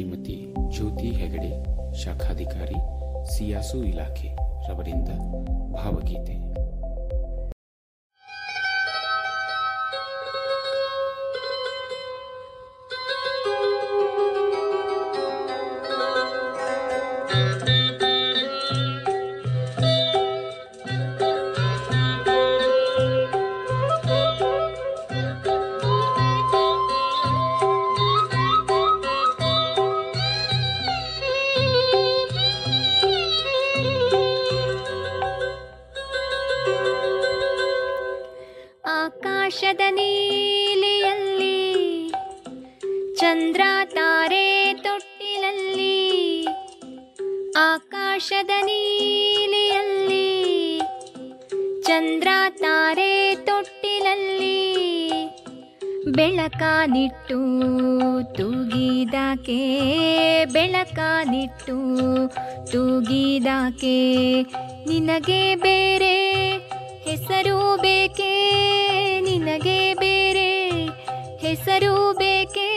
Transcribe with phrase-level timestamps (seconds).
[0.00, 0.34] ಶ್ರೀಮತಿ
[0.68, 1.50] ಜ್ಯೋತಿ ಹೆಗಡೆ
[1.94, 2.78] ಶಾಖಾಧಿಕಾರಿ
[3.32, 4.28] ಸಿಯಾಸು ಇಲಾಖೆ
[4.68, 5.10] ರವರಿಂದ
[5.74, 6.36] ಭಾವಗೀತೆ.
[43.30, 45.98] ಚಂದ್ರ ತಾರೆ ತೊಟ್ಟಿಲಲ್ಲಿ,
[47.56, 50.30] ಆಕಾಶದ ನೀಲಿಯಲ್ಲಿ,
[51.80, 52.28] ಚಂದ್ರ
[52.62, 54.58] ತಾರೆ ತೊಟ್ಟಿಲಲ್ಲಿ
[56.12, 57.38] ಬೆಳಕಾನಿಟ್ಟು
[58.34, 59.60] ತೂಗಿದಾಕೆ
[60.52, 61.78] ಬೆಳಕಾನಿಟ್ಟು
[62.72, 63.98] ತೂಗಿದಾಕೆ,
[64.86, 66.16] ನಿನಗೆ ಬೇರೆ
[67.06, 68.34] ಹೆಸರು ಬೇಕೇ?
[69.20, 70.50] ನಿನಗೆ ಬೇರೆ
[71.46, 72.68] ಹೆಸರು ಬೇಕೇ?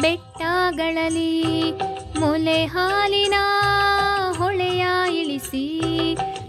[0.00, 1.32] ಬೆಟ್ಟಗಳಲ್ಲಿ
[2.20, 3.34] ಮೊಲೆ ಹಾಲಿನ
[4.38, 4.84] ಹೊಳೆಯ
[5.20, 5.66] ಇಳಿಸಿ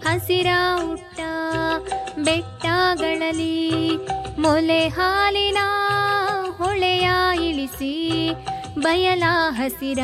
[0.05, 0.47] ಹಸಿರ
[0.91, 1.19] ಉಟ್ಟ
[2.17, 3.55] ಬೆಟ್ಟಗಳಲ್ಲಿ
[4.39, 5.57] ಮೊಲೆ ಹಾಲಿನ
[6.57, 7.09] ಹೊಳೆಯ
[7.49, 7.93] ಇಳಿಸಿ
[8.79, 9.99] ಬಯಲ ಹಸಿರ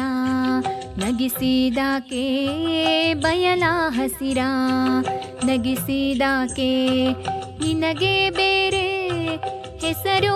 [0.98, 2.26] ನಗಿಸಿದಾಕೆ,
[3.14, 4.42] ಬಯಲ ಹಸಿರ
[5.46, 6.72] ನಗಿಸಿದಾಕೆ,
[7.60, 8.88] ನಿನಗೆ ಬೇರೆ
[9.80, 10.36] ಹೆಸರು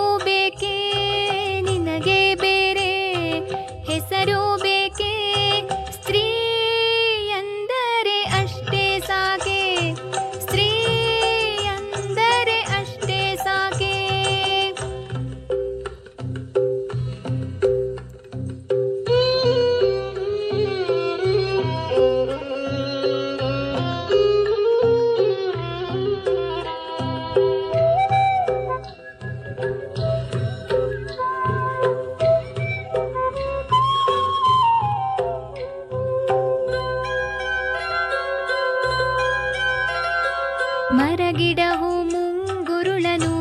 [41.02, 43.34] ಮರಗಿಡಹು ಮುಂಗುರುಳನು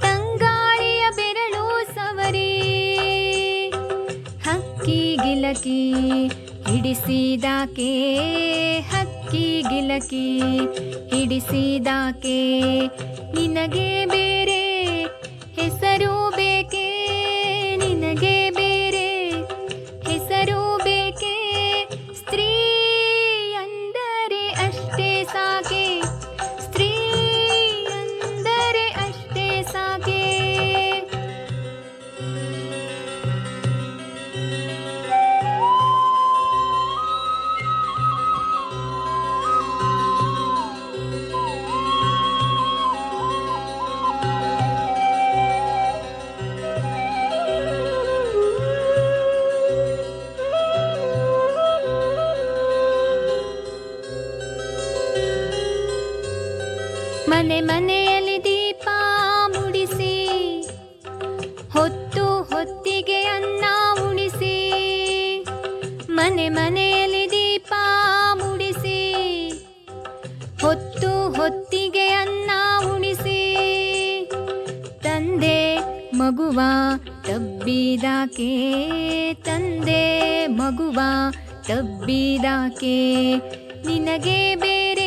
[0.00, 2.52] ತಂಗಾಳಿಯ ಬೆರಳು ಸವರಿ.
[4.44, 5.92] ಹಕ್ಕಿ ಗಿಲಕಿ
[6.68, 7.92] ಹಿಡಿಸಿದಾಕೆ.
[8.80, 10.40] ಹಕ್ಕಿ ಗಿಲಕಿ
[11.14, 12.40] ಹಿಡಿಸಿದಾಕೆ.
[13.34, 14.65] ನಿನಗೆ ಬೇರೆ
[57.36, 58.88] ಮನೆ ಮನೆಯಲ್ಲಿ ದೀಪ
[59.54, 60.12] ಮುಡಿಸಿ,
[61.72, 63.64] ಹೊತ್ತು ಹೊತ್ತಿಗೆ ಅನ್ನ
[64.02, 64.54] ಉಣಿಸಿ,
[66.10, 67.72] ಮನೆ ಮನೆಯಲ್ಲಿ ದೀಪ
[68.34, 68.98] ಮುಡಿಸಿ,
[70.62, 72.50] ಹೊತ್ತು ಹೊತ್ತಿಗೆ ಅನ್ನ
[72.94, 73.38] ಉಣಿಸಿ,
[75.02, 75.58] ತಂದೆ
[76.14, 76.60] ಮಗುವ
[77.22, 78.52] ತಬ್ಬಿದಾಕೆ,
[79.34, 80.02] ತಂದೆ
[80.46, 80.98] ಮಗುವ
[81.62, 82.98] ತಬ್ಬಿದಾಕೆ,
[83.86, 85.05] ನಿನಗೆ ಬೇರೆ